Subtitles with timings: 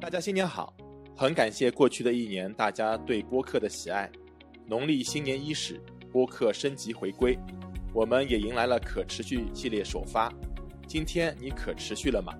[0.00, 0.72] 大家新年好！
[1.16, 4.10] 很感谢过去的一年大家对播客的喜爱。
[4.66, 5.80] 农历新年伊始，
[6.10, 7.38] 播客升级回归，
[7.92, 10.32] 我们也迎来了可持续系列首发。
[10.86, 12.32] 今天你可持续了吗？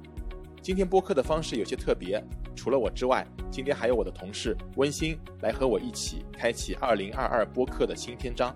[0.62, 2.22] 今天播客的方式有些特别，
[2.56, 8.54] 除了我之外，今天还有我的同事温馨来和我一起开启二零二二播客的新篇章。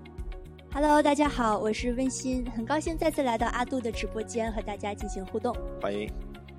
[0.75, 5.55] Hello，大家好，我是温馨，很高兴再次来到阿杜的直播间和大家进行互动。
[5.83, 6.11] 欢迎！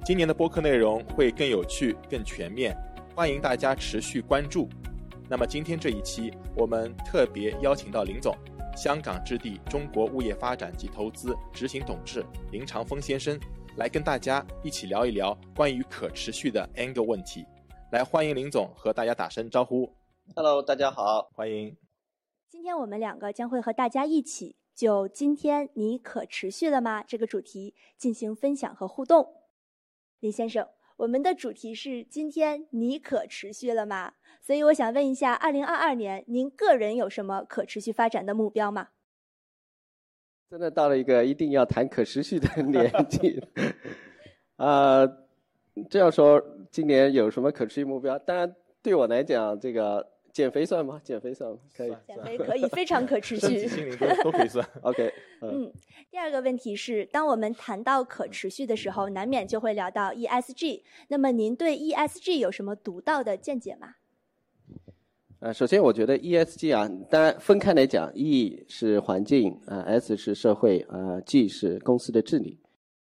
[0.05, 2.77] 今年的播客内容会更有趣、更全面，
[3.15, 4.69] 欢迎大家持续关注。
[5.27, 8.37] 那么今天这一期，我们特别邀请到林总，
[8.77, 13.39] 香港置地中国物业发展及投资执行董事林长风先生，
[13.77, 17.43] 来跟大家一起聊一聊关于可持续的 angle 问题。
[17.91, 19.91] 来，欢迎林总和大家打声招呼。
[20.35, 21.75] Hello，大家好，欢迎。
[22.53, 29.27] 今天我们两个将会和大家一起就“今天你可持续了吗”这个主题进行分享和互动。
[30.19, 38.89] 林先生，我们的主题是“今天你可持续了吗”，所以我想问一下，二零二二年您个人有什么可持续发展的目标吗？
[40.51, 43.43] 真的到了一个一定要谈可持续的 年纪。
[44.57, 45.01] 啊，
[45.89, 48.19] 这样说，今年有什么可持续目标？
[48.19, 50.99] 当然，对我来讲，这个减肥算吗？
[51.03, 51.57] 减肥算吗？
[51.77, 51.95] 可以。
[52.07, 53.67] 减肥可以，非常可持、续。
[53.67, 54.67] 心灵都都可以算。
[54.81, 55.73] OK，嗯，嗯，
[56.09, 60.81] 第二个问题是，当我们谈到可持续的时候，难免就会聊到 ESG。
[61.09, 63.95] 那么，您对 ESG 有什么独到的见解吗？
[65.39, 72.57] 呃，首先我觉得 ESG 啊，当然分开来讲，E 是环境啊、s 是社会啊、g 是公司的治理。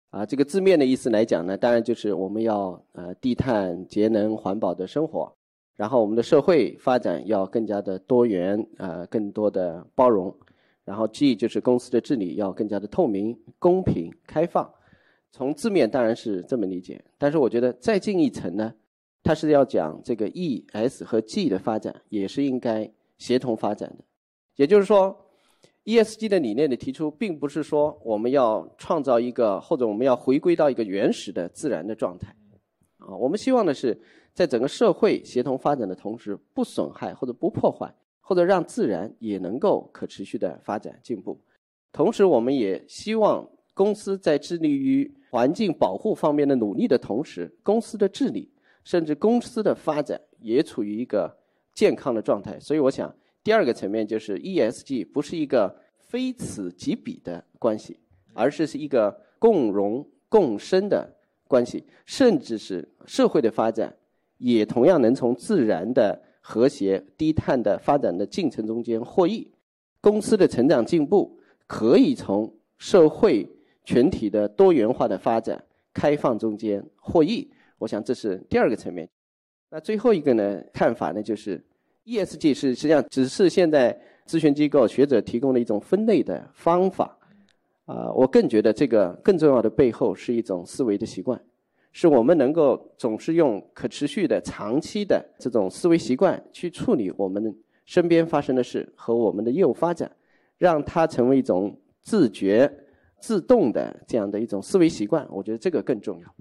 [0.09, 5.31] 啊，这个字面的意思来讲呢，当然就是我们要呃低碳、节能、环保的生活，
[5.80, 10.35] 然后我们的社会发展要更加的多元呃、更多的包容，
[10.83, 14.69] 然后 G 就是公司的治理要更加的透明、公平、开放。
[15.31, 18.73] 从字面当然是这么理解，但是我觉得再进一层呢，
[19.23, 24.03] 它是要讲这个 E、S 和 G 的发展也是应该协同发展的，
[24.57, 25.18] 也就是说
[25.85, 32.35] ，ESG 的理念的提出，并不是说我们要创造一个或者我们要回归到一个原始的自然的状态，
[32.97, 33.97] 啊，我们希望的是
[34.39, 41.38] 在整个社会协同发展的同时，不损害或者不破坏，或者让自然也能够可持续的发展进步。
[41.91, 48.50] 同时，我们也希望公司在致力于环境保护方面的努力的同时，公司的治理
[48.85, 51.29] 甚至公司的发展也处于一个
[51.73, 52.57] 健康的状态。
[52.61, 53.13] 所以，我想
[53.44, 58.00] 第二个层面就是 ESG 不是一个非此即彼的关系，
[58.33, 61.13] 而是是一个共荣共生的
[61.45, 63.94] 关系，甚至是社会的发展
[64.39, 69.50] 也同样能从自然的和谐、低碳的发展的进程中间获益。
[70.01, 73.47] 公司的成长进步可以从社会
[73.83, 75.63] 群体的多元化的发展、
[75.94, 77.50] 开放中间获益。
[77.77, 79.07] 我想这是第二个层面。
[79.69, 81.63] 那最后一个呢看法呢，就是
[82.06, 83.95] ESG 是实际上只是现在
[84.25, 87.16] 咨询机构学者提供的一种分类的方法。
[87.85, 91.41] 啊、我更觉得这个更重要的背后是一种思维的习惯，
[92.02, 100.10] 是我们能够总是用可持续的、长期的这种思维习惯去处理我们身边发生的事和我们的业务发展，
[100.58, 102.72] 让它成为一种自觉、
[103.20, 105.28] 自动的这样的一种思维习惯。
[105.30, 106.36] 我觉得这个更重要。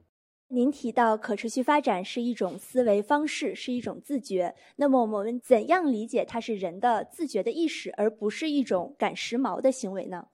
[0.47, 4.55] 您提到可持续发展是一种思维方式，是一种自觉。
[4.77, 10.29] 那么我们怎样理解它是人的自觉的意识，而不是一种赶时髦的行为呢？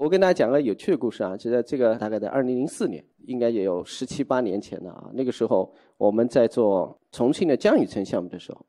[0.00, 5.10] 我跟大家讲个有趣的故事啊，就在这个大概在二零零四年，应该也有十七八年前了啊。
[5.12, 8.64] 那个时候我们在做重庆的江雨城项目的时候，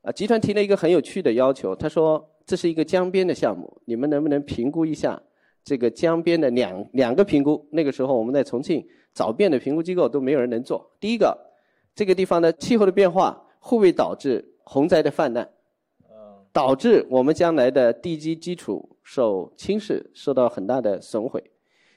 [0.00, 5.22] 啊，集团提了一个很有趣的要求，他说这是一个江边的项目，你们能不能评估一下
[5.62, 7.68] 这个江边的两两个评估？
[7.70, 8.82] 那个时候我们在重庆
[9.12, 10.90] 找遍的评估机构都没有人能做。
[10.98, 11.36] 第一个，
[11.94, 15.46] 这个地方的气候的变化会不会导致洪灾的泛滥？
[16.58, 21.40] 导致我们将来的地基基础受侵蚀，受到很大的损毁。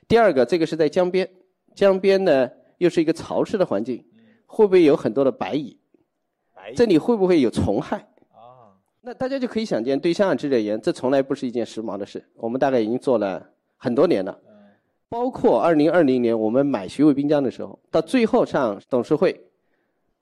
[0.08, 1.28] 第二个，这个是在江边，
[1.74, 2.48] 江边呢
[2.78, 4.06] 又是一个潮湿的环境，
[4.46, 5.76] 会不会有很多的白蚁？
[6.76, 7.98] 这里会不会有虫害？
[8.30, 12.24] 啊，那大家就可以想见，对香港记者而言，这从来不是一件时髦的事。
[12.36, 13.44] 我们大概已经做了
[13.78, 14.40] 很多年了，
[15.10, 19.44] 包括二零二零年我们买徐汇滨江的时候，到最后上董事会，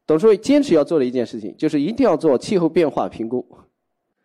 [0.08, 3.46] 董事会坚持要做的一件事情，就是一定要做气候变化评估。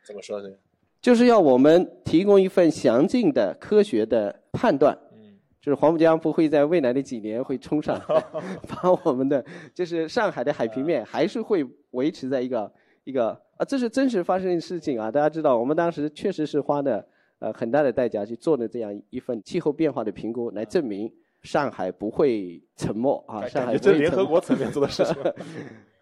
[0.04, 0.56] 怎么说这个？
[1.00, 8.24] 就是要我们提供一份详尽的科学的判断，嗯，就是黄浦江不会在未来的几年会冲上来，
[8.68, 12.72] 把我们的就是上海的海平面还是会维持在一个
[13.04, 15.10] 一个啊，这是真实发生的事情啊！
[15.10, 17.06] 大家知道，我们当时确实是花的
[17.38, 21.12] 呃很大的代价去做的这样一份气候变化的评估，来证明
[21.42, 25.14] 上海不会沉没啊，上海这联合国层面做的事情。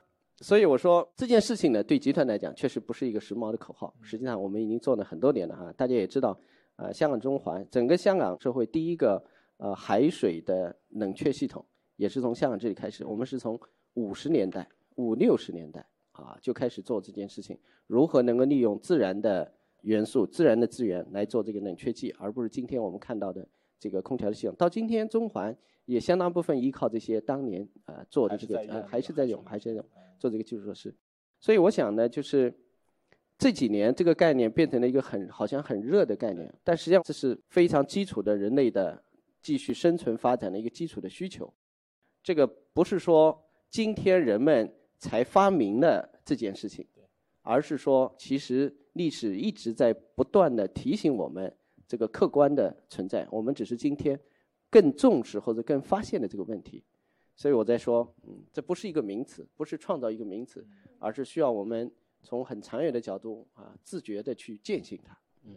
[0.43, 3.95] 所以我说这件事情呢，对集团来讲确实不是一个时髦的口号。
[4.03, 6.37] 实际上我们已经做了很多年了哈，大家也知道，
[6.75, 9.25] 呃，香港中环整个香港社会第一个
[9.59, 13.07] 呃海水的冷却系统也是从香港这里开始。
[13.07, 13.59] 我们是从
[13.95, 17.57] 五十年代五六十年代啊就开始做这件事情，
[17.87, 19.49] 如何能够利用自然的
[19.83, 23.47] 元素、自然的资源来做这个冷却剂，而不是今天我们看到的
[23.79, 24.57] 这个空调的系统。
[24.57, 29.85] 到今天中环也相当部分依靠这些当年呃做的这个呃还是在用还是在用。
[30.23, 30.95] 做这个基础设施，
[31.41, 32.55] 所以我想呢，就是
[33.37, 39.03] 这几年这个概念变成了一个很好像很热的概念，但实际上这是非常基础的人类的
[39.41, 41.53] 继续生存发展的一个基础的需求。
[42.23, 43.37] 这个不是说
[43.69, 46.87] 今天人们才发明了这件事情，
[47.43, 51.53] 而是说其实历史一直在不断的提醒我们
[51.89, 54.17] 这个客观的存在，我们只是今天
[54.71, 56.85] 更重视或者更发现了这个问题。
[57.35, 60.67] 所以我在说，嗯，这不是一个名词，不是创造一个名词，
[60.99, 61.91] 而是需要我们
[62.23, 65.19] 从很长远的角度啊，自觉的去践行它。
[65.45, 65.57] 嗯。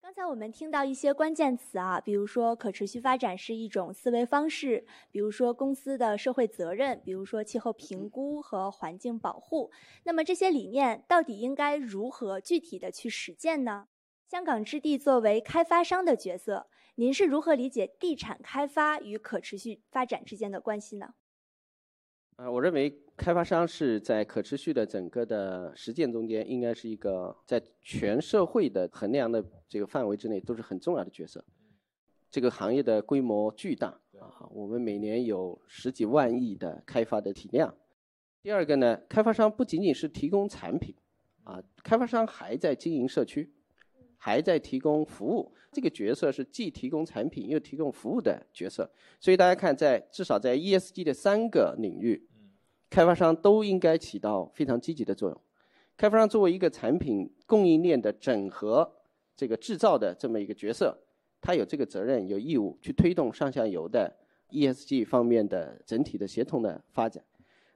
[0.00, 9.70] 刚才我们听到一些关键词啊，比如说可持续发展是一种思维方式，比如说公司的社会责任，比如说气候评估和环境保护。
[10.04, 13.88] 那么这些理念到底应该如何具体的去实践呢？
[14.34, 16.66] 香港置地作为开发商的角色。
[16.96, 21.14] 您是如何理解地产开发与可持续发展之间的关系呢？
[22.34, 31.44] 呃，我认为开发商是在可持续的整个的实践中间，应该是一个在全社会的衡量的这个范围之内都是很重要的角色。
[32.28, 37.72] 这个行业的规模巨大啊，我们每年有十几万亿的开发的体量。
[38.42, 40.92] 第二个呢，开发商不仅仅是提供产品，
[41.44, 43.54] 啊，开发商还在经营社区。
[44.24, 48.90] 还在提供服务，这个角色是既提供产品又提供服务的角色。
[49.20, 52.26] 所以大家看，在至少在 ESG 的三个领域，
[52.88, 55.38] 开发商都应该起到非常积极的作用。
[55.94, 58.90] 开发商作为一个产品供应链的整合、
[59.36, 60.98] 这个制造的这么一个角色，
[61.42, 64.10] 他有这个责任、有义务去推动上下游的
[64.48, 67.22] ESG 方面的整体的协同的发展。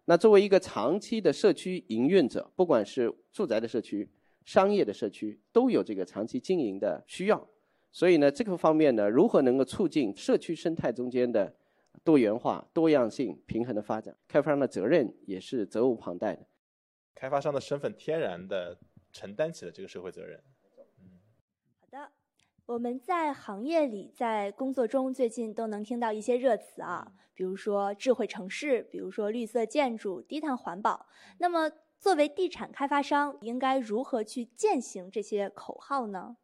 [0.07, 4.09] 那作为一个长期的社区营运者，不管是住宅的社区，
[4.49, 7.47] 商业的社区都有这个长期经营的需要，
[7.93, 11.55] 所以呢，这个方面呢，如何能够促进社区生态中间的
[12.03, 14.17] 多元化、多样性、平衡的发展？
[14.27, 16.47] 开发商的责任也是责无旁贷的。
[17.15, 18.79] 开发商的身份天然的
[19.13, 20.43] 承担起了这个社会责任。
[20.99, 21.21] 嗯，
[21.79, 22.11] 好的，
[22.65, 31.07] 我们在行业里，在工作中最近都能听到一些热词啊，比如说智慧城市，比如说绿色建筑、低碳环保。
[31.37, 36.37] 那么作为地产开发商，应该如何去践行这些口号呢？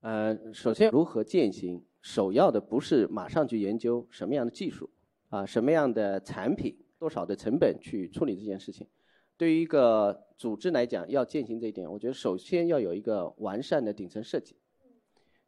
[0.00, 4.90] 呃，首先如何践行，首要的不是马上去研究什么样的技术，
[5.30, 8.86] 啊，什么样的产品，多少的成本去处理这件事情。
[9.36, 14.56] 对于一个组织来讲，要践行这一点，我觉得首先要有一个完善的顶层设计。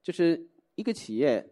[0.02, 1.48] 就是一个企业，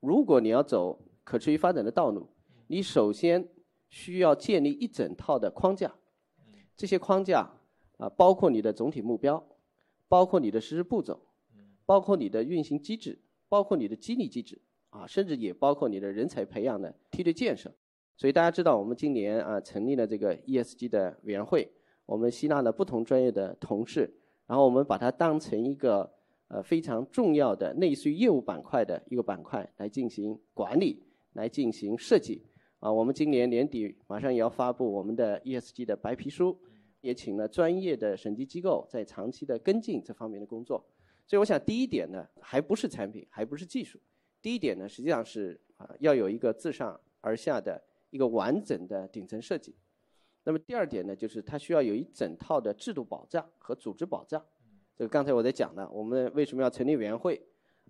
[0.00, 2.28] 如果你要走可持续发展的道路，
[2.66, 3.48] 你首先
[3.88, 5.94] 需要建立一整套的框架。
[6.76, 7.48] 这些框架
[7.96, 9.42] 啊，包括你的总体目标，
[10.08, 11.18] 包括你的实施步骤，
[11.86, 14.60] 包括你的运行机制，包括你的激励机制
[14.90, 17.72] 啊，甚至也包括你的人才培养的梯队建设。
[18.18, 21.70] 所以大家知道，我们今年啊成立了这个 ESG 的委员会，
[22.04, 24.10] 我们吸纳了不同专业的同事，
[24.46, 26.10] 然后我们把它当成一个
[26.48, 32.42] 呃非常重要的类似于业务板块的一个板块来进行管理，来进行设计。
[32.78, 36.58] 啊，我们今年年底马上也要发布我们的 ESG 的白皮书，
[37.00, 40.84] 也请了专业的审计机构在长期的跟进这方面的工作。
[41.26, 43.98] 所以我想，第一点呢，还不是产品，还不是技术，
[44.42, 49.74] 第一点呢，实际上是啊，要有一个自上而下的一个完整的顶层设计。
[50.44, 54.40] 那么第二点呢，就是它需要有一整套的制度保障和组织保障。
[54.94, 57.40] 这个刚才我在讲的，我们为什么要成立委员会？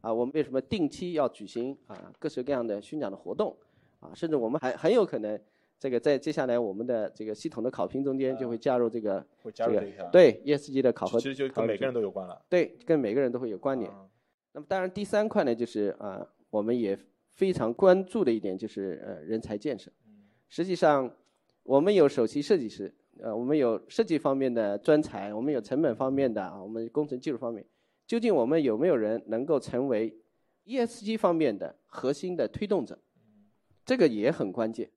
[0.00, 3.56] 啊，我们为什么定期要举行啊各式各样的宣讲的活动？
[4.06, 5.38] 啊，甚至我们还很有可能，
[5.78, 12.40] 这个在接下来我们的这个系统的考评中间就会加入这个这个对 ESG 的考核，其实就跟每个人都有关了。
[12.48, 13.90] 对，跟每个人都会有关联。
[14.52, 16.98] 那么当然第三块呢，就是啊，我们也
[17.34, 19.90] 非常关注的一点就是呃人才建设。
[20.48, 21.10] 实际上，
[21.62, 27.62] 我们有首席设计师，呃，我们有设计方面的专才，我们有成本方面的啊，我们工程技术方面，
[28.06, 30.16] 究竟我们有没有人能够成为
[30.64, 32.98] ESG 方面的核心的推动者？
[33.86, 34.90] 这个也很关键。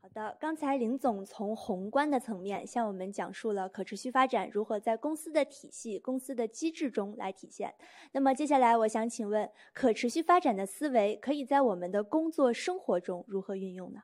[0.00, 7.72] 好的，刚才林总从宏观的层面向我们讲述了可持续发展如何在公司的体系、公司的机制中来体现。
[8.10, 14.02] 那么接下来，我想请问，可持续发展的思维可以在我们的工作生活中如何运用呢？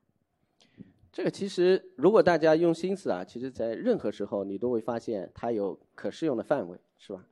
[1.11, 7.27] 这个其实，如果大家用心思啊，其实在任何时候你都会发现它有可适用的范围，是吧？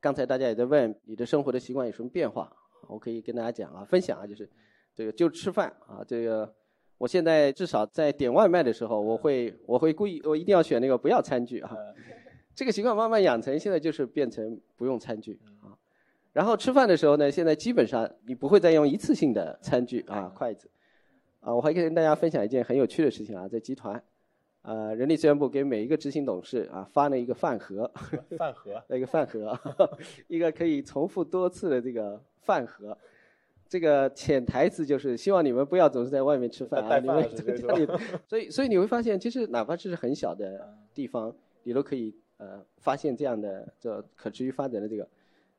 [0.00, 2.56] 刚才大家也在问你的生活的习惯有什么变化，
[2.88, 4.48] 我可以跟大家讲啊，分享啊，就是
[4.98, 6.52] 这个就吃饭啊，这个。
[6.96, 11.70] 我现在至少在点外卖的时候，我会我会故意我一定要选那个不要餐具啊，
[12.52, 15.78] 这个习惯慢慢养成，现在就是变成不用餐具啊。
[16.32, 20.68] 然后吃饭的时候呢，现在基本上你不会再用一次性的餐具啊筷子
[21.38, 21.54] 啊。
[21.54, 24.02] 我还跟大家分享一件很有趣的事情啊，在集团，
[24.62, 27.88] 呃，人力资源部给每一个执行董事啊发了一个饭盒，
[28.36, 29.56] 饭盒， 一个饭盒，
[30.26, 32.98] 一个可以重复多次的这个饭盒。
[33.68, 37.86] 这个潜台词就是希望你们不要总是在外面吃饭啊，你们在家里。
[38.26, 41.30] 所以，所以你会发现，其实哪怕是很小的地方，
[41.64, 45.06] 你都可以呃发现这样的这可持续发展的这个。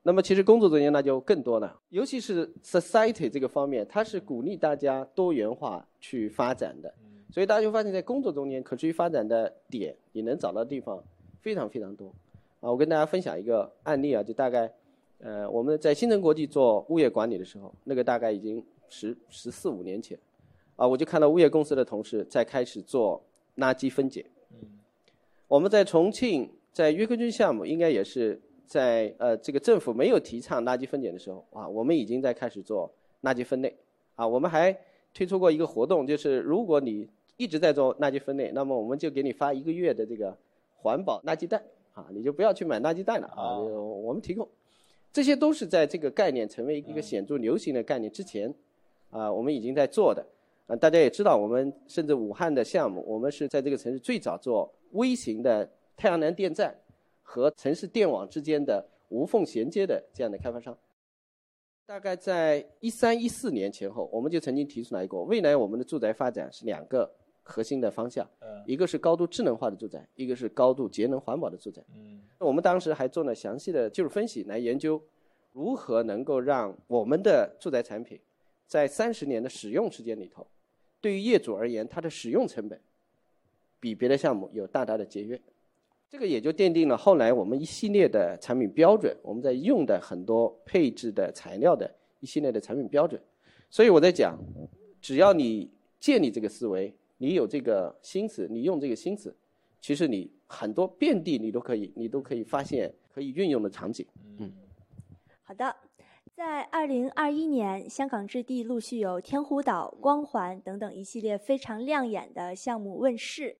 [0.02, 6.92] 那么，其实工作中间那就更多了，尤其是 society 这个方面，它是鼓励大家多元化去发展的。
[7.30, 11.00] 所以大家就发现，在工作中间可持续发展的点，你能找到地方
[11.40, 12.08] 非常非常多。
[12.58, 14.72] 啊，我跟大家分享一个案例啊，就大概。
[15.22, 20.18] 呃，我们在新城国际做物业管理的时候，那个大概已经十十四五年前，
[20.76, 23.22] 啊，我就看到物业公司的同事在开始做
[23.58, 24.24] 垃圾分解。
[24.50, 24.66] 嗯，
[25.46, 32.90] 我们在重庆，在约克郡项目，应该也是在呃这个政府没有提倡垃圾分解的时候，啊，我们已经在开始做
[33.22, 33.76] 垃圾分类。
[34.14, 34.74] 啊，我们还
[35.12, 40.34] 推出过一个活动，就是如果你一直在做垃圾分类，那么我们就给你发一个月的这个
[40.76, 41.62] 环保垃圾袋，
[41.92, 44.48] 啊，你就不要去买垃圾袋了啊，我们提供。
[45.12, 48.52] 这些都是在这个概念成为一个显著流行的概念之前，
[49.10, 50.24] 啊，我们已经在做的。
[50.66, 56.72] 啊，大家也知道，我们甚至武汉的项目，我们是在这个城市最早做微型的太阳能电站
[57.22, 60.76] 和城市电网之间的无缝衔接的这样的开发商。
[61.86, 67.10] 大概在一三一四年前后，我们就曾经提出来过，未来我们的住宅发展是两个
[67.50, 68.24] 核心的方向，
[68.64, 71.82] 一个是高度智能化的住宅，一个是高度节能环保的住宅。
[71.94, 72.22] 嗯。
[72.38, 75.02] 我们当时还做了详细的技术分析，来研究
[75.52, 78.18] 如何能够让我们的住宅产品
[78.66, 80.46] 在三十年的使用时间里头，
[81.00, 82.80] 对于业主而言，它的使用成本
[83.80, 85.38] 比别的项目有大大的节约。
[86.08, 91.88] 这个也就奠定了后来我们一系列的产品标准，我们在用的很多配置的材料的
[92.20, 93.20] 一系列的产品标准。
[93.68, 94.36] 所以我在讲，
[95.00, 99.36] 只要你建立这个思维，你有这个心思，你用这个心思，
[99.80, 100.32] 其实你。
[100.52, 104.04] 很多遍地你都可以，你都可以发现可以运用的场景。
[104.40, 104.52] 嗯，
[105.44, 105.76] 好的，
[106.34, 113.58] 在二零二一年，香港置地陆续有天湖岛、光环等等一系列非常亮眼的项目问世。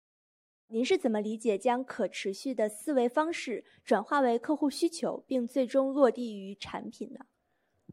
[0.67, 7.21] 您是怎么理解将可持续的思维方式转化为客户需求，并最终落地于产品呢？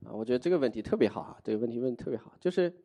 [0.07, 2.33] 啊，我觉得这个问题特别好啊，这个问题问的特别好。
[2.39, 2.75] 就是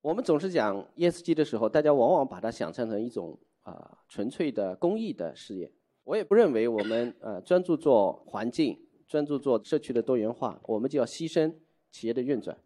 [0.00, 3.38] 我们总是讲 ESG 的时候，大家往往把它想象成一种。
[3.62, 5.70] 啊，纯粹的公益的事业，
[6.04, 8.76] 我也不认为我们呃专注做环境，
[9.06, 11.54] 专注做社区的多元化，我们就要牺牲
[11.92, 12.56] 企业的运转。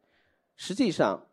[0.54, 1.26] 实际上，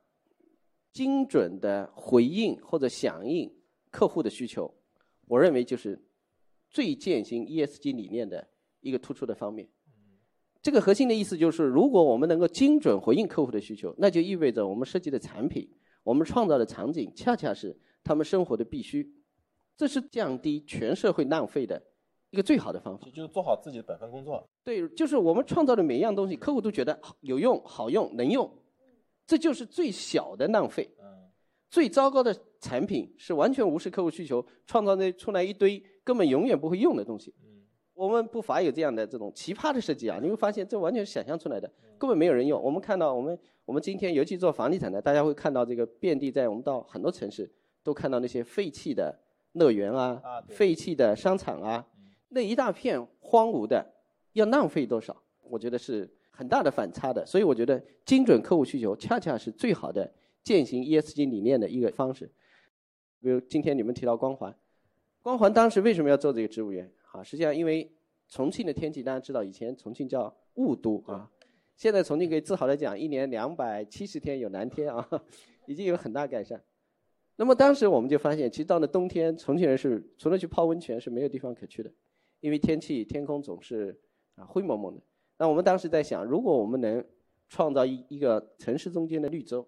[0.92, 3.54] 精准的回应或者响应
[3.92, 4.74] 客户的需求，
[5.28, 6.04] 我认为就是
[6.72, 8.48] 最践行 ESG 理念的
[8.80, 9.70] 一个突出的方面。
[10.60, 15.70] 这个核心的意思就是，如果我们能够精准回应客户的需求，那就意味着我们设计的产品，
[16.04, 19.14] 我们创造的场景，恰恰是他们生活的必须。
[19.78, 21.82] 这是降低全社会浪费的
[22.30, 24.48] 一个最好的方法，就是做好自己的本分工作。
[24.64, 28.48] 对，就是我们创造的每一样东西，客户都觉得有用、好用、能用，
[29.26, 30.88] 这就是最小的浪费。
[31.00, 31.32] 嗯。
[31.72, 37.34] 最糟糕的产品是完全无视客户需求，创造那出来一堆根本永远不会用的东西。
[37.42, 37.51] 嗯。
[37.94, 40.20] 我们不乏有这样的这种奇葩的设计啊！
[40.22, 42.62] 你会发现，这完全是想象出来的，根本没有人用。
[42.62, 47.52] 我们看到，我们我们今天尤其做房地产的，大家会看到这个遍地在我们到很多城市
[47.84, 49.18] 都看到那些废弃的。
[49.56, 51.86] 乐园啊，废弃的商场啊，
[52.30, 53.86] 那一大片荒芜的，
[54.32, 55.14] 要浪费多少？
[55.44, 57.26] 我觉得是很大的反差的。
[57.26, 60.10] 所以我觉得精准客户需求，恰恰是最好的
[60.42, 62.32] 践行 ESG 理念的一个方式。
[63.20, 64.56] 比如今天你们提到光环，
[65.22, 66.90] 光环当时为什么要做这个植物园？
[67.12, 67.92] 啊，实际上因为
[68.28, 71.30] 重庆的天气，大家知道以前重庆叫雾都啊，
[71.76, 75.08] 现在重庆可以自豪的讲，一年两百七十天有蓝天啊，
[75.68, 76.62] 已经有很大改善。
[77.36, 81.92] 那么当时我们就发现，其实到了冬天，重庆人是除了去泡温泉是没有地方可去的，
[82.40, 84.00] 因为天气天空总是
[84.36, 85.02] 啊灰蒙蒙的。
[85.38, 87.04] 那我们当时在想，如果我们能
[87.50, 89.68] 创造一一个城市中间的绿洲，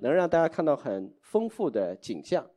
[0.00, 2.48] 能让大家看到很丰富的景象，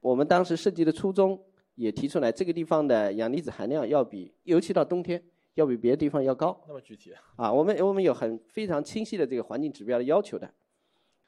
[0.00, 1.42] 我们当时设计的初衷
[1.74, 5.22] 也提出来，这个地方的氧离子含量要比，尤其到冬天，
[5.54, 6.62] 要比别的地方要高。
[6.66, 10.52] 那么具体啊，我们我们有很非常清晰的这个环境指标的要求的，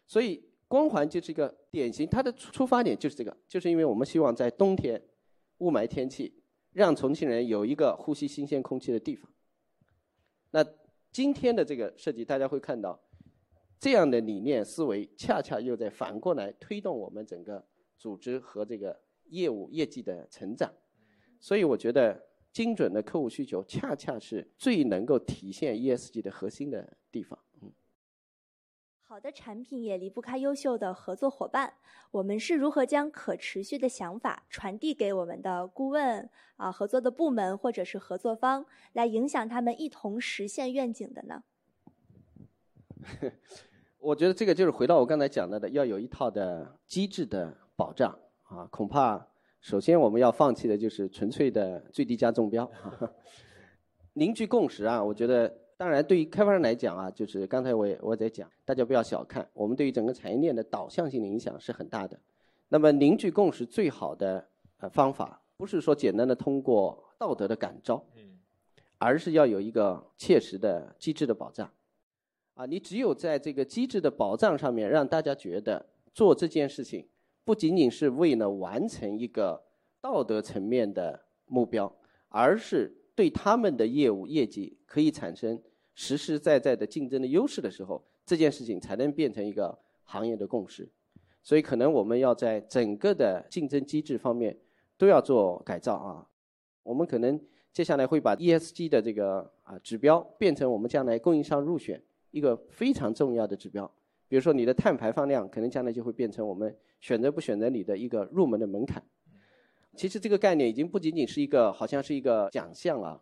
[0.07, 5.01] 所以光环就是一个典型，它的出出发点就是这个，就是因为我们希望在冬天
[5.59, 6.35] 雾霾天气，
[6.73, 9.31] 让重庆人有一个呼吸新鲜空气的地方。
[10.51, 10.65] 那
[11.11, 13.01] 今天的这个设计，大家会看到，
[13.79, 17.65] 这样的理念思维，恰恰又在反过来推动我们整个
[17.97, 20.73] 组织和这个业务业绩的成长。
[21.41, 27.39] 所以我觉得，精准的客户需求，恰恰是最能够体现 ESG 的核心的地方。
[27.61, 27.73] 嗯。
[29.01, 31.75] 好的产品也离不开优秀的合作伙伴。
[32.11, 41.43] 我们是如何将可持续的想法传递给我们的顾问啊、合作的部门或者是合作方，来影响他们一同实现愿景的呢？
[43.99, 48.67] 我觉得这个就是回到我刚才讲到的，要有一套的机制的保障啊。
[48.71, 49.27] 恐怕
[49.61, 52.71] 首先我们要放弃的就是纯粹的最低价中标，
[54.15, 55.03] 凝聚共识啊。
[55.03, 55.61] 我觉得。
[55.77, 62.17] 当然，对于开发商来讲啊，就是刚才我也我在讲，大家不要小看我们对于整个产业链的导向性的影响是很大的。
[62.69, 64.49] 那么凝聚共识最好的
[64.79, 68.39] 呃方法，不是说简单的通过道德的感召，嗯，
[68.99, 71.69] 而是要有一个切实的机制的保障。
[72.55, 75.85] 啊，你只有在这个机制的保障上面，让大家觉得
[76.15, 77.09] 做这件事情
[77.45, 79.63] 不仅仅是为了完成一个
[80.01, 81.95] 道德层面的目标，
[82.29, 83.01] 而是。
[83.17, 85.57] 对他们的业务业绩可以产生
[85.95, 90.91] 实实在在的竞争的优势的时候，这件事情才能变成一个行业的共识。
[91.41, 94.59] 所以，可能我们要在整个的竞争机制方面
[94.99, 96.27] 都要做改造啊。
[96.83, 97.41] 我们可能
[97.73, 103.89] 接下来会把 ESG 的这个啊指标变成我们将来供应商入选一个非常重要的指标。
[104.27, 109.05] 比如说，你的碳排放量可能将来就会变成我们选择不选择你的一个入门的门槛。
[109.95, 113.21] 其实这个概念已经不仅仅是一个，好像是一个奖项啊。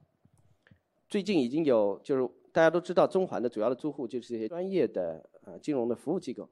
[1.08, 6.48] 最近已经有，就是大家都知道，中环的主要的租户就是这些专业的呃金融的服务机构。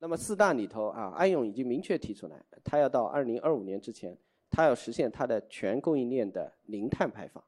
[0.00, 4.18] 那么四大里头啊，安永已经明确提出来，它要到二零二五年之前，
[4.50, 7.42] 它要实现它的全供应链的零碳排放。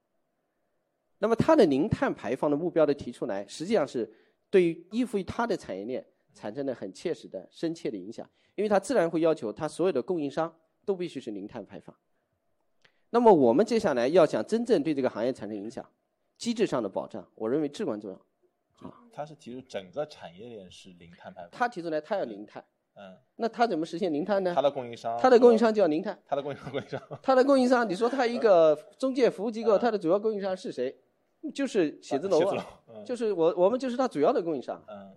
[1.18, 4.08] 那么它的零碳排放的目标的提出来，实际上是
[4.48, 11.94] 对于依附于它的产业链产生了很切实的深切的影响，因为它自然会要求它所有的供应商都必须是零碳排放。
[13.10, 15.88] 那么我们接下来要想真正对这个行业产生影响，
[16.36, 18.16] 机制上的保障，我认为至关重要。
[18.88, 21.50] 啊，他是提出整个产业链是零碳排放。
[21.52, 22.64] 他提出来，他要零碳。
[22.96, 23.16] 嗯。
[23.36, 24.52] 那他怎么实现零碳呢？
[24.52, 25.16] 他的供应商。
[25.20, 26.20] 他的供应商就要零碳。
[26.26, 27.02] 他的供应商，供应商。
[27.22, 30.96] 他的供应商，你说他一个中介服务机构，他的主要供应商是谁？
[31.54, 32.66] 就是写字楼啊。
[33.06, 34.82] 就是我，我们就是他主要的供应商。
[34.88, 35.14] 嗯。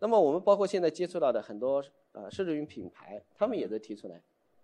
[0.00, 4.20] 那么我们包括现在接触到的很多呃奢侈品品牌，他们也在提出来。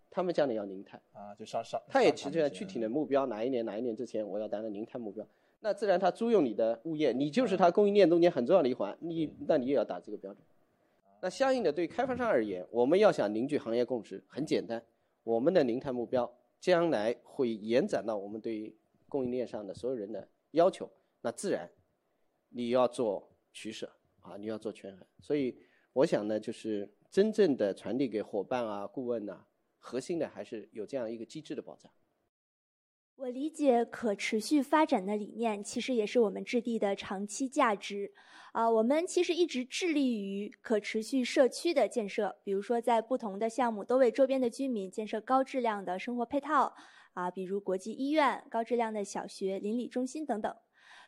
[0.08, 5.26] 他们将来要零碳啊，就上上，他也提出来具体的目标，哪一年哪一年之前我要达到零碳目标。
[5.60, 10.42] 那自然他租用你的物业，你就是他供应链中间很重要的一环，你那你也要打这个标准。
[11.20, 14.82] 那相应的对开发商而言，我们要想凝聚行业共识，很简单，
[15.22, 18.74] 我们的零碳目标将来会延展到我们对于
[19.10, 20.88] 供应链上的所有人的要求，
[21.20, 21.68] 那自然
[22.48, 23.90] 你要做取舍
[24.26, 25.06] 啊，你要做权衡。
[25.20, 25.56] 所以
[25.92, 29.46] 我想呢，就是真正的传递给伙伴啊、顾问呐。
[29.78, 31.92] 核心的还是有这样一个机制的保障。
[33.14, 38.12] 我理解可持续发展的理念，其实也是我们置地的长期价值。
[38.52, 46.74] 啊，我们其实一直致力于可持续社区的建设，比如说在不同的项目都为周边的居民建设高质量的生活配套，
[47.12, 50.56] 啊，比如国际医院、高质量的小学、邻里中心等等。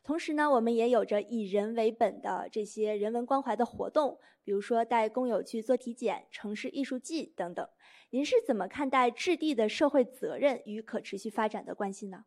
[0.04, 7.68] 同时呢，我们也有着以人为本的这些人文关怀的活动，比如说带工友去做体检、城市艺术季等等。
[8.11, 12.24] 您是怎么看待置地的社会责任与可持续发展的关系呢？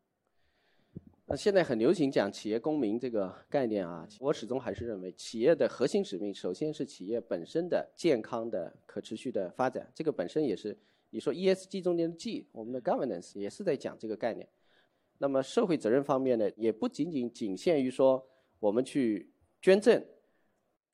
[1.25, 10.77] 那现在很流行讲企业公民这个概念啊，我始终还是认为，企业的核心使命首先是企业本身的健康的可持续的发展，这个本身也是
[11.09, 14.47] 你说 ESG 中间的 G，我们的 governance 也是在讲这个概念。
[15.21, 18.27] 那么社会责任方面呢，也不仅仅仅限于说
[18.59, 19.31] 我们去
[19.61, 20.03] 捐赠。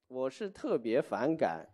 [0.09, 1.65] 我是特别反感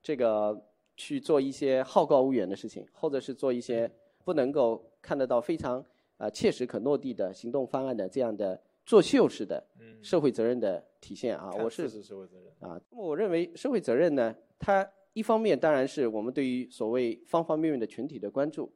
[0.00, 3.90] 这个去做一些好高骛远的事情，或者是做一些
[4.24, 5.84] 不能够看得到非常
[6.18, 9.66] 啊切实可落地的行动方案的这样的作秀式的
[10.00, 11.52] 社会责任的体现啊。
[11.56, 12.80] 我是社会责任啊。
[12.90, 18.72] 那么我认为社会责任呢，它一方面当然是我们对于所谓方方面面的群体的关注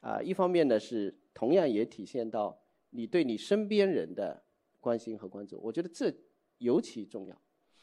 [0.00, 2.54] 啊，一方面呢是同样也体现到。
[2.96, 4.42] 你对你身边人的
[4.80, 6.12] 关心和关注，我觉得这
[6.58, 7.38] 尤其重要。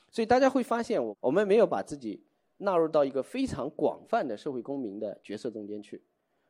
[0.10, 2.24] 所以大家会发现，我我们没有把自己
[2.58, 6.02] 纳入到一个非常广泛的社会公民的角色中间去。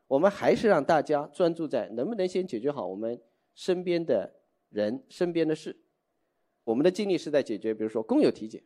[0.08, 3.20] 我们还是让大家专注在能不能先解决好我们
[3.56, 4.32] 身边的
[4.70, 5.76] 人、身边的事。
[6.64, 8.62] 我们的精力是在解决，比如说工友体检，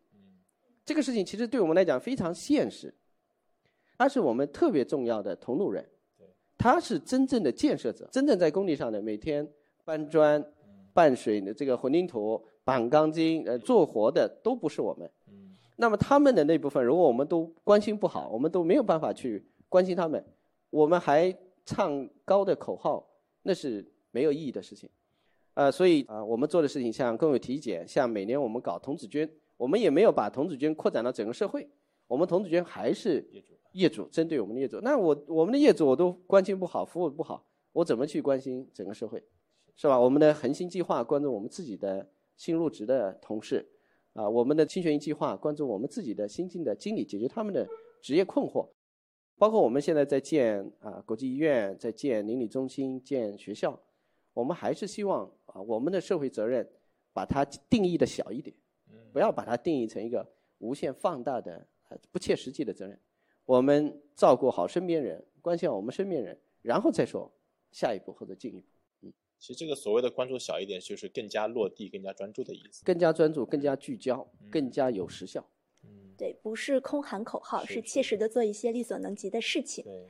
[0.86, 2.93] 这个事情其实对我们来讲非常现实。
[3.97, 5.88] 他是我们特别重要的同路人，
[6.57, 9.47] 他是真正的建设者，真正在工地上的每天
[9.88, 10.45] 搬砖、
[10.91, 15.10] 拌水的这个混凝土、绑钢筋、呃做活的都不是我们。
[15.78, 20.21] 那么他们的那部分，如果我们都关心不好，我们都没有办法去关心他们，
[20.71, 23.08] 我们还唱高的口号，
[23.43, 24.89] 那是没有意义的事情。
[25.54, 31.65] 呃，所以啊，我们做的事情像更有体检，像每年我们搞童子军，我们也没有把童子军扩展到整个社会，
[32.08, 33.26] 我们童子军还是
[33.71, 39.23] 业主针对我们的业主，那我我们的业主我都关心不好，服务不好，我怎么去关心整个社会，
[39.77, 39.97] 是吧？
[39.97, 43.63] 我们的恒星计划关注我们自己的新入职的同事，
[44.13, 47.65] 啊，我们的清泉营计划关注我们自己的新进的经理，解决他们的
[48.01, 48.67] 职业困惑，
[49.37, 53.79] 包括我们现在在建啊国际医院，在建邻里中心、建学校，
[54.33, 56.67] 我们还是希望啊我们的社会责任
[57.13, 58.55] 把它定义的小一点，
[59.13, 61.63] 不要把它定义成一个无限放大的
[62.11, 62.99] 不切实际的责任。
[63.45, 67.31] 我们照顾好身边人，关心好我们身边人，然后再说
[67.71, 68.67] 下一步或者进一步。
[69.38, 72.84] 嗯，其实这个所谓的关注小一点，就是更加落地、更加专注的意思。
[72.84, 75.47] 更加专注、更加聚焦、更加有时效。
[75.84, 79.84] 嗯，对，不是空喊口号，是切实的做一些力所能及的事情。
[79.84, 80.08] 对，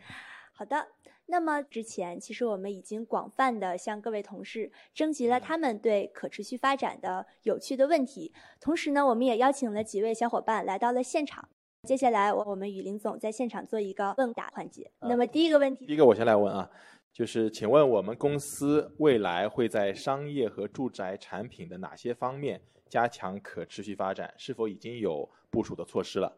[0.53, 0.87] 好的。
[1.29, 11.49] 那么之前其实我们已经广泛的向各位同事征集了他们对可持续发展的有趣的问题，同时呢，我们也邀请了几位小伙伴来到了现场。
[11.83, 14.89] 接下来，我我们与林总在现场做一个问答环节。
[15.01, 16.71] 那么第一个问题，第一个我先来问啊，
[17.17, 24.31] 就是请问我们公司未来会在商业和住宅产品的哪些方面加强可持续发展？
[24.37, 26.31] 是否已经有部署的措施了？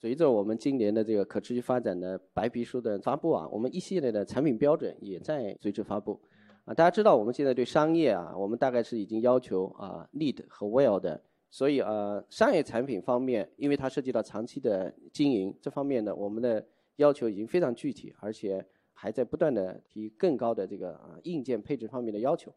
[0.00, 6.20] 随着我们今年的这个可持续发展的白皮书的发布啊，我们一系列的产品标准也在随之发布。
[6.64, 11.22] 啊，大家知道我们现在对商业啊，我们大概是已经要求啊，LEED 和 WELL 的。
[11.50, 18.66] 所以呃，商业产品方面，因为它涉及到长期的经营，这方面呢，我们的要求已经非常具体，而且
[19.02, 22.54] 还在不断的提更高的这个啊硬件配置方面的要求。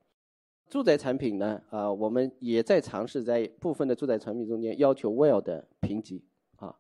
[0.70, 6.24] 住宅产品呢，啊，我们也在尝试在部分的住宅产品中间要求 WELL 的评级
[6.58, 6.78] 啊。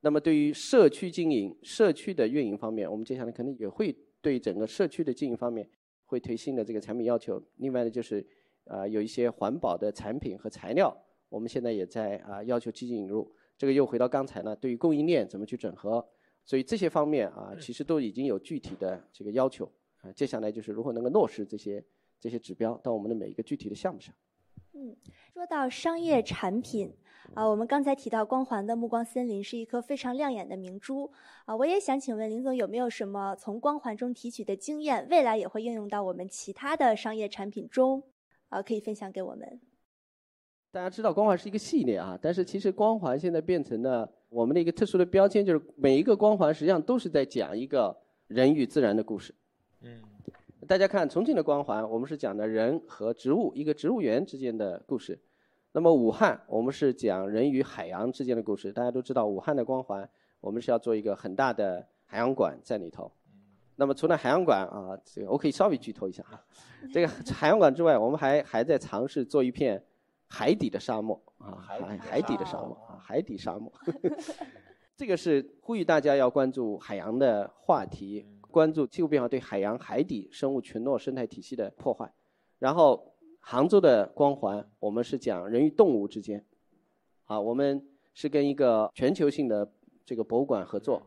[0.00, 5.70] 那么对于社区经营、社区的运营方面，我们接下来肯定也会对整个社区的经营方面
[6.06, 7.40] 会推新的这个产品要求。
[7.58, 8.26] 另外呢，就是
[8.64, 10.92] 啊有一些环保的产品和材料。
[11.28, 16.04] 我们现在也在啊要求积极引入，这个又回到刚才呢，对于供应链怎么去整合，
[16.44, 19.70] 所以这些方面啊，其实都已经有具体的这个要求
[20.02, 20.12] 啊。
[20.12, 21.84] 接下来就是如何能够落实这些
[22.20, 24.14] 这些指标到我们的每一个具体的项目上。
[24.72, 24.96] 嗯，
[25.32, 26.92] 说到商业产品
[27.34, 31.10] 啊，我们刚才提到光环的暮光森林是一颗非常亮眼的明珠
[31.44, 38.02] 啊，我也想请问林总有没有什么从光环中提取的经验，未来也会应用到我们其他的商业产品中
[38.48, 39.60] 啊，可以分享给我们。
[40.72, 49.32] 大家知道光环是一个系列啊，但是其实光环现在变成了我们的一个特殊的标签，就是每一个光环实际上都是在讲一个人与自然的故事。
[49.82, 50.02] 嗯，
[50.66, 55.16] 大家看重庆的光环，我们是讲的人和植物一个植物园之间的故事。
[55.70, 58.72] 那么武汉，我们是讲人与海洋之间的故事。
[58.72, 60.08] 大家都知道武汉的光环，
[60.40, 63.08] 我们是要做一个很大的海洋馆在里头。
[63.76, 66.42] 那么除了海洋馆啊，这个我可以稍微剧透一下啊，
[66.92, 69.80] 这个海洋馆之外，我们还还在尝试做一片。
[70.34, 73.72] 海底的沙漠啊，海海底的沙漠啊，海底沙漠，
[74.98, 82.12] 这个是呼吁大家要关注海洋的话题，关注气候变化对海洋海底生物群落生态体系的破坏。
[82.58, 86.44] 然后杭州的光环，我们是讲人与动物之间，
[87.26, 89.70] 啊，我们是跟一个全球性的
[90.04, 91.00] 这个博物馆合作，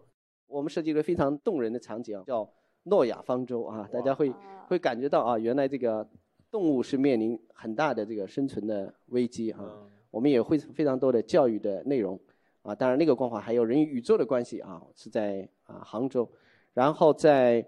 [0.47, 2.49] 我们设计了非常动人的场景，叫
[2.83, 4.31] 诺亚方舟啊，大家会
[4.69, 6.07] 会感觉到啊，原来这个。
[6.49, 12.19] 动物是面临很大的这个生存的危机啊，我们也会非常多的教育的内容
[12.61, 16.29] 啊，当然那个光环还有人与宇宙的关系啊，是在啊杭州，
[16.73, 17.65] 然后在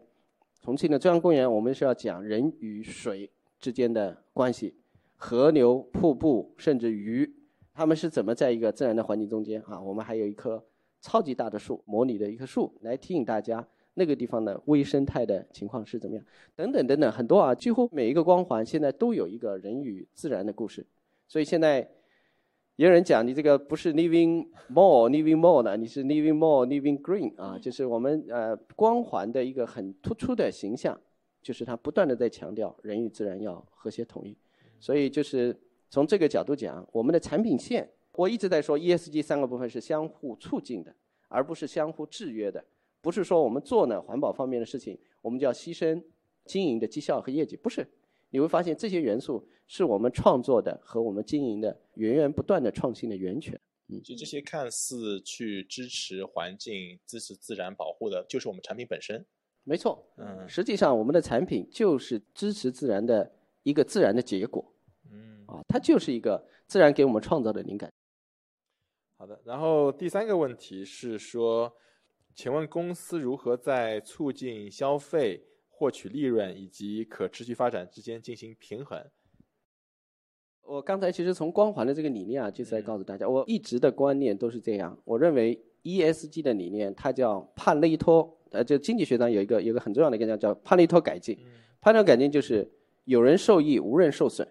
[0.62, 4.76] 重庆的中央公园，我们是要讲人与水之间的关系，
[5.16, 7.30] 河流、瀑布甚至鱼，
[7.74, 9.80] 他们是怎么在一个自然的环境中间啊？
[9.80, 10.64] 我们还有一棵
[11.02, 13.68] 超级大的树，模拟的一棵树来提醒大家。
[14.00, 16.26] 那个地方的微生态的情况是怎么样？
[16.56, 20.88] 等等等等，很多啊，几乎每一个光环现在都有一个人与自然的故事。
[21.28, 21.80] 所以现在
[22.78, 30.98] 也有人讲，你这个不是 living more living more 的，你是 living more living green 啊，就是我们呃光环的一个很突出的形象，
[31.42, 34.36] 就是它不断的在强调人与自然要和谐统一。
[34.80, 35.54] 所以就是
[35.90, 40.96] 从这个角度讲，我们的产品线，我一直在说 ESG 三个部分是相互促进的，
[41.28, 42.64] 而不是相互制约的。
[43.02, 46.04] 不是说我们做呢环保方面的事情，我们就要牺牲
[46.46, 47.88] 经营的绩效和业绩，不是。
[48.32, 53.60] 你会发现这些元素是我们创作的和我们经营的源源不断的创新的源泉。
[53.88, 59.26] 嗯，就这些看似去支持环境、支持自然保护的，就是我们产品本身。
[59.64, 63.32] 没错，嗯，实际上我们的产品就是支持自然的
[63.64, 64.64] 一个自然的结果。
[65.12, 67.92] 嗯，啊，它就是一个自然给我们创造的灵感。
[69.18, 71.76] 好的，然后第三个问题是说，
[72.42, 78.98] 请问公司如何在促进消费、获取利润以及可持续发展之间进行平衡？
[80.62, 84.98] 我刚才其实从光环的这个理念啊，就是在告诉大家，我一直的观念都是这样。
[85.04, 91.38] 我认为 ESG 的理念，它叫帕累托，呃，就经济学上有一个有个很重要的概念叫叫帕累托改进。
[91.82, 92.66] 帕累托改进就是
[93.04, 94.48] 有人受益，无人受损，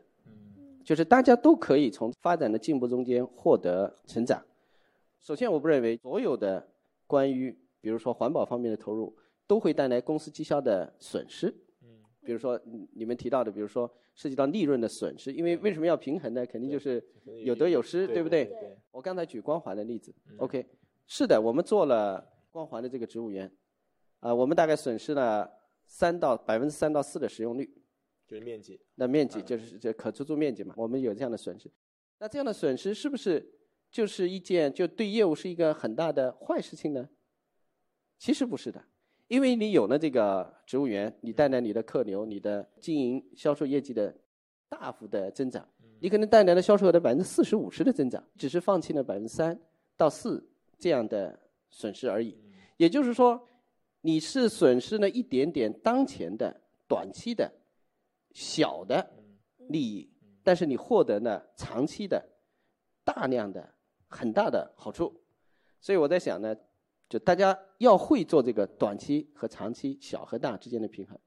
[0.84, 4.44] 就是大家都可以从发展的进步中间获得成长。
[5.18, 6.68] 首先，我不认为所有的
[7.06, 11.48] 关于比如说环保方面的投入都会带来公司绩效的损失。
[11.82, 12.60] 嗯，比如说
[12.92, 16.44] 你们提到的，比如说涉及到利润的损失，因为为什么要平衡呢？
[16.46, 17.02] 肯定就是
[17.44, 18.50] 有得有失，对不对？
[18.90, 20.66] 我刚才举光环的例子，OK，
[21.06, 23.50] 是的，我们做了光环的这个植物园，
[24.20, 25.48] 啊，我们大概损失了
[25.86, 27.70] 三到百分之三到四的使用率，
[28.26, 28.80] 就是面积。
[28.96, 31.70] 那面积就是这可出租面积嘛，我们有这样的损失。
[32.18, 33.54] 那这样的损失是不是？
[33.90, 37.08] 就是一件就对业务是一个很大的坏事情呢？
[38.18, 38.82] 其实不是的，
[39.28, 44.14] 因为你有了这个植物园，你带来你的客流、你的经营销售业绩的
[44.68, 45.66] 大幅的增长，
[46.00, 49.58] 你可能带来了销售额的百分之四十五十的增长，只是放弃了百分之三
[49.96, 50.46] 到四
[50.78, 51.38] 这样的
[51.70, 52.36] 损失而已。
[52.76, 53.40] 也就是说，
[54.00, 57.50] 你是损失了一点点当前的短期的
[58.32, 59.08] 小的
[59.68, 60.10] 利益，
[60.42, 62.22] 但是你获得了长期的
[63.04, 63.74] 大量的。
[64.10, 65.12] 很大的好处，
[65.82, 66.56] 所以我在想呢，
[67.08, 71.18] 就大家要会做这个短期和长期、小和大之间的平衡。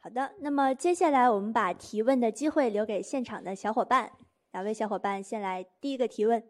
[0.00, 4.10] 好的，那么接下来我们把提问的机会留给现场的小伙伴，
[4.52, 6.42] 两位小伙伴先来第一个提问。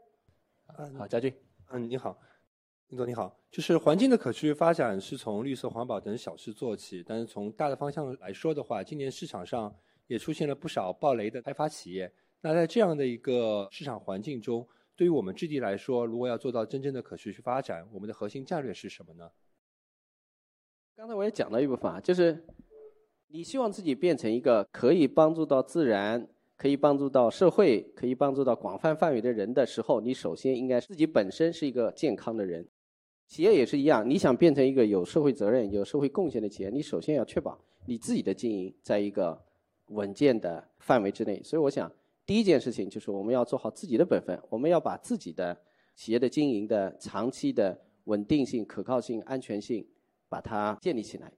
[0.77, 1.35] 嗯好，嘉俊。
[1.71, 2.17] 嗯，你好，
[2.89, 3.35] 林总你好。
[3.51, 9.75] 就是环境的可持续发展是从绿色环保等小事做起，但是从大的方向来说的话，今年市场上
[10.07, 12.13] 也出现了不少暴雷的开发企业。
[12.43, 19.31] 那在这样的一个市场环境中，对于我们质地来说，如果要做到真正的可持续发展，我们的核心战略是什么呢？
[20.97, 22.45] 刚才我也讲了一部分啊，就是
[23.29, 32.67] 你希望自己变成一个可以帮助到自然、可以帮助到社会、可以帮助到广泛范围的人的时候，你首先应该自己本身是一个健康的人。
[33.29, 37.57] 企业也是一样，你想变成一个有社会责任、有社会贡献的企业，你首先要确保
[37.87, 39.41] 你自己的经营在一个
[39.91, 41.41] 稳健的范围之内。
[41.45, 41.89] 所以，我想。
[42.29, 45.59] 第一件事情就是我们要做好自己的本分，我们要把自己的
[45.95, 49.89] 企业的经营的长期的稳定性、可靠性、安全性，
[50.29, 51.33] 把它建立起来。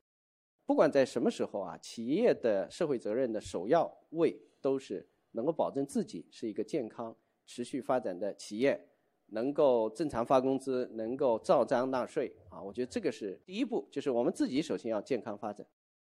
[0.67, 8.89] 不管在什么时候啊，企业的社会责任的首要位都是能够保证自己是一个健康、持续发展的企业，
[9.27, 12.61] 能够正常发工资，能够照章纳税啊。
[12.61, 15.65] 我觉得这个是第一步，就是我们自己首先要健康发展，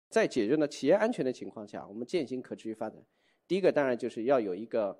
[0.07, 3.03] 在解决了企业安全的情况下，我们践行可持续发展。
[3.49, 4.95] 第一个当然就是要有一个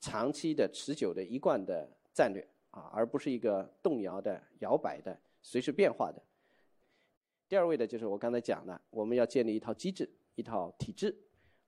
[0.00, 6.22] 长期的、持久的、一贯的战略啊，而不是一个动摇的、摇摆的、随时变化的。
[7.48, 11.16] 第二位的就是我刚才讲的，我们要建立一套机制、一套体制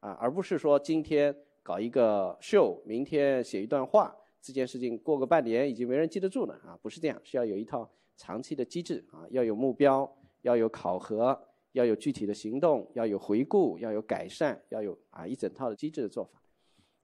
[0.01, 11.48] 啊，而不是说今天搞一个秀，明天写一段话，这件事情过个半年已经没人记得住了啊，不是这样，是要有一套长期的机制啊，要有目标，要有考核。
[11.73, 16.43] 要有具体的行动，要有回顾，要有改善，要有啊一整套的机制的做法。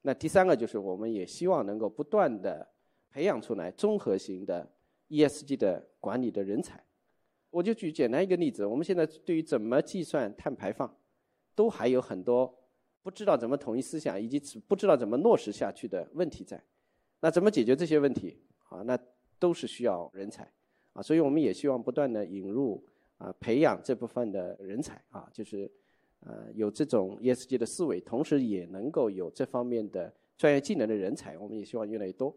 [0.02, 2.66] 那第三个就是，我们也希望能够不断的
[3.10, 4.70] 培养出来综合型的
[5.08, 6.82] ESG 的管理的人才。
[7.50, 10.94] 我就举简单一个例子，我们现在对于怎么计算碳排放，
[11.54, 12.52] 都还有很多
[13.02, 16.62] 不知道怎么统一思想，以及不知道怎么落实下去的问题在。
[17.20, 18.82] 那怎么解决这些问题啊？
[18.82, 18.98] 那
[19.38, 20.50] 都是需要人才
[20.92, 22.84] 啊，所以我们也希望不断的引入。
[23.18, 25.70] 啊，培养这部分的人才啊，就是
[26.20, 32.36] 呃有这种 ESG 的思维，同时也能够有这方面的专业技能的人才，我们也希望越来越多。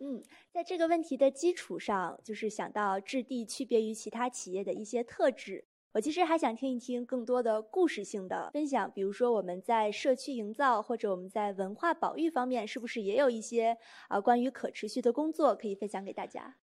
[0.00, 5.64] 嗯，在这个问题的基础上，就是想到质地区别于其他企业的一些特质。
[5.92, 13.76] 我其实还想听一听更多的故事性的分享，比如说我们在社区营造或者我们在文化保育方面，是不是也有一些
[14.08, 16.56] 啊关于可持续的工作可以分享给大家？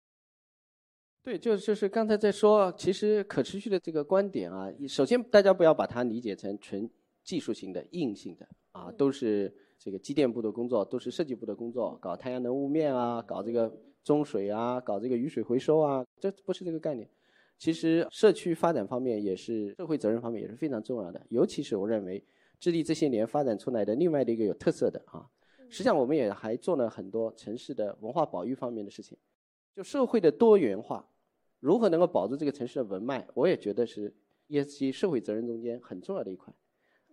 [1.27, 6.89] 对，就就是刚才在说，其实可持续的这个观点啊，首先大家不要把它理解成纯
[7.21, 13.69] 技术性的、硬性的啊，都是这个机电部的工作，都是设计部的工作，搞太阳能雾面啊，搞这个
[14.05, 17.05] 中水啊，搞这个雨水回收啊，这不是这个概念。
[17.57, 22.23] 其实社区发展方面也是社会责任方面也是非常重要的，尤其是我认为
[22.57, 25.27] 智利这些年发展出来的另外的一个有特色的啊，
[25.67, 29.17] 实际上我们也还做了很多城市的文化保育方面的事情，
[29.75, 31.05] 就社会的多元化，
[31.59, 34.13] 如何能够保住这个城市的文脉，我也觉得是
[34.47, 36.53] ESG 社会责任中间很重要的一块，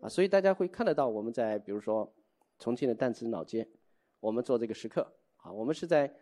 [0.00, 2.12] 啊，所以大家会看得到我们在比如说
[2.58, 3.68] 重庆的弹子老街，
[4.20, 6.14] 我们做这个时刻啊，我们是在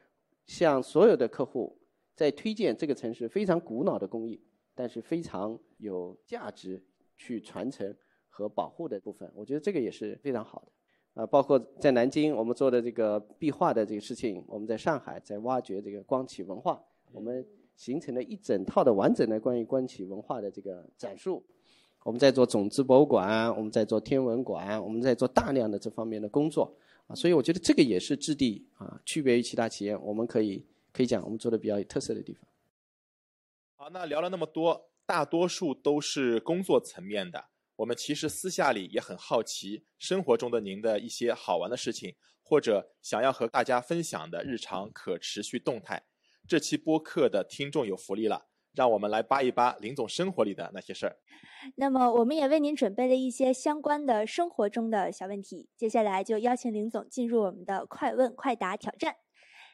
[0.46, 1.78] 向所有的客户。
[2.14, 4.38] 在推荐这个城市非常古老的工艺，
[4.74, 6.80] 但是非常有价值
[7.16, 7.96] 去传承
[8.28, 11.22] 和保护的部分，我觉得这个也是非常好的。
[11.22, 17.44] 啊，包括在南京我们做的这个壁画的这个事情，我们在上海在挖掘这个光启文化，我们
[17.83, 21.45] 形成了一整套的完整的关于光启文化的这个展述。
[22.05, 26.73] 我们在做种子博物馆，我们在做天文馆，我们在做大量的这方面的工作。
[27.09, 30.64] 啊，所以我觉得这个也是质地啊，区别于其他企业，我们可以。
[30.95, 32.47] 可以讲我们做的比较有特色的地方。
[33.77, 37.42] 好，那聊了那么多，大多数都是工作层面的。
[37.77, 46.03] 我们其实私下里也很好奇，生活中的您的一些好玩的事情，或者想要和大家分享的日常可持续动态。
[46.53, 51.17] 这期播客的听众有福利了，让我们来扒一扒林总生活里的那些事儿。
[51.77, 55.71] 那么，我们也为您准备了一些相关的生活中的小问题。
[55.79, 59.17] 接下来就邀请林总进入我们的快问快答挑战。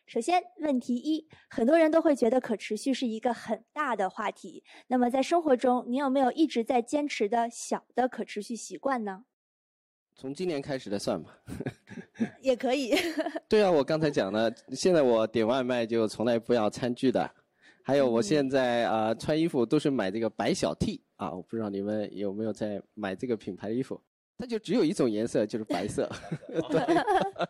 [0.07, 4.62] 首先，问题一，很多人都会觉得可持续是一个很大的话题。
[4.87, 9.25] 那么，在生活中，你有没有一直在坚持的小的可持续习惯呢？
[10.20, 11.33] 从今年开始的算吧。
[12.42, 12.92] 也可以。
[13.48, 17.31] 对啊，我刚才讲了，现在我点外卖就从来不要餐具的。
[17.85, 24.02] 还有，我现在啊穿衣服都是买这个白小 T 啊，我不知道你们有没有在买这个品牌的衣服？
[24.37, 26.11] 它就只有一种颜色，就是白色。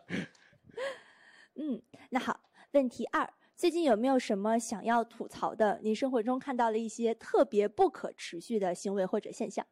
[1.59, 2.39] 嗯，那好。
[2.73, 5.79] 问题二：最近有没有什么想要吐槽的？
[5.81, 9.65] 你生活中看到了一些特别不可持续的行为或者现象？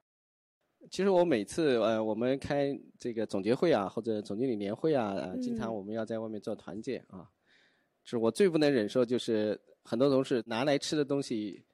[0.90, 7.30] 其实我每次呃，我们开这个总结会啊，或者总经理年会啊，呃，经常我们要在外面做团建啊。
[8.04, 11.66] 就是我最不能忍受，就是很多同事拿来吃的东西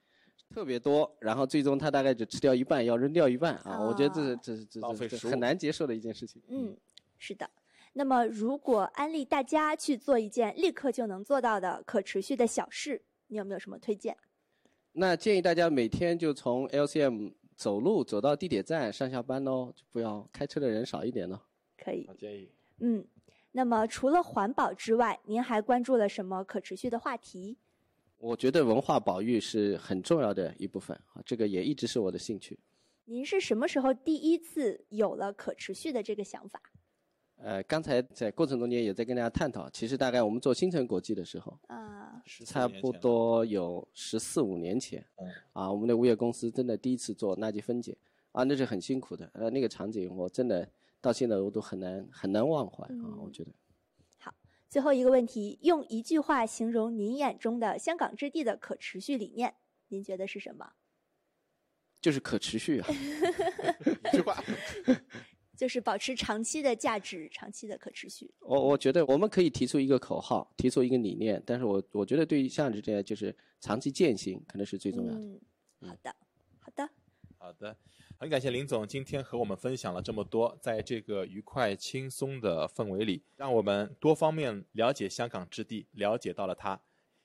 [0.49, 3.79] 特别多，然后最终他大概只吃掉一半，要扔掉一半啊。
[3.79, 6.41] 我觉得这是这是这是很难接受的一件事情。
[6.47, 6.75] 嗯，
[7.19, 7.49] 是的。
[7.93, 14.17] 那么，如果安利大家去做一件立刻就能做到的可持续的小事，你有没有什么推荐？
[14.93, 21.39] 那建议大家每天就从 LCM 走路走到地铁站上下班喽，就不要开车的人少一点呢。
[21.77, 22.05] 可以。
[22.07, 22.49] 好建议。
[22.79, 23.05] 嗯，
[23.51, 27.57] 那么除了环保之外，您还关注了什么可持续的话题？
[28.17, 32.57] 我觉得文化保育是很重要的一部分啊，这个也一直是我的兴趣。
[33.05, 36.61] 您是什么时候第一次有了可持续的这个想法？
[37.35, 42.12] 呃，刚才在过程中间也在跟大家探讨，其实大概我们做新城国际的时候，啊，
[42.45, 45.05] 差不多有十四五年前，
[45.51, 47.97] 啊，我们的物业公司真的第一次做垃圾分解，
[48.31, 50.67] 啊，那是很辛苦的，呃，那个场景我真的
[51.01, 53.51] 到现在我都很难很难忘怀啊，我觉得。
[54.19, 54.33] 好，
[54.69, 59.55] 最后一个问题，用一句话形容您眼中的香港置地的可持续理念，
[59.89, 60.73] 您觉得是什么？
[62.01, 62.87] 就是可持续啊。
[62.89, 64.43] 一句话。
[65.55, 68.29] 就是保持长期的价值，长期的可持续。
[68.39, 75.19] 我我觉得我们可以提出一个口号，提出一个理念，但是我我觉得对于项目之间，就是长期践行可能是最重要的。
[75.19, 75.39] 嗯，
[75.87, 76.15] 好的，
[76.59, 76.89] 好的，
[77.37, 77.77] 好的，
[78.17, 86.81] 很感谢林总今天和我们分享了这么多，在这个愉快轻松的氛围里，让我们多方面了解香港之地，了解到了它。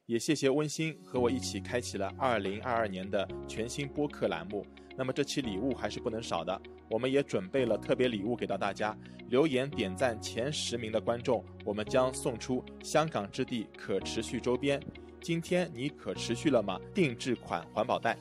[0.09, 4.65] 也谢谢温馨和我一起开启了二零二二年的全新播客栏目。
[4.97, 8.97] 那么这期礼物还是不能少的，我们也准备了特别礼物给到大家。
[9.29, 14.81] 留言点赞前十名的观众，我们将送出香港之地可持续周边。
[15.21, 16.81] 今天你可持续了吗？
[16.95, 18.17] 定制款环保袋。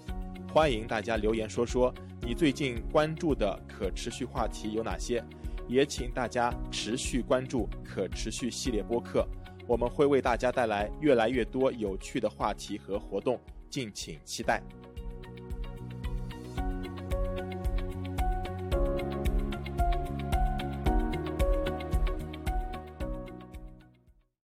[0.54, 5.23] 欢迎大家留言说说你最近关注的可持续话题有哪些，
[5.69, 9.26] 也请大家持续关注可持续系列播客。
[9.67, 13.38] 我们会为大家带来越来越多有趣的话题和活动，
[13.69, 14.63] 敬请期待。